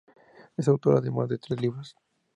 [0.57, 1.95] Es autor además de tres libros.